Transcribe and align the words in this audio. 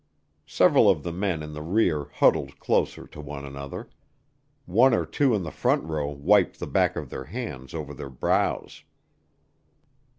Several 0.47 0.89
of 0.89 1.03
the 1.03 1.11
men 1.11 1.43
in 1.43 1.53
the 1.53 1.61
rear 1.61 2.07
huddled 2.15 2.57
closer 2.59 3.05
to 3.05 3.21
one 3.21 3.45
another. 3.45 3.87
One 4.65 4.95
or 4.95 5.05
two 5.05 5.35
in 5.35 5.43
the 5.43 5.51
front 5.51 5.83
row 5.83 6.07
wiped 6.09 6.57
the 6.57 6.65
back 6.65 6.95
of 6.95 7.11
their 7.11 7.25
hands 7.25 7.75
over 7.75 7.93
their 7.93 8.09
brows. 8.09 8.83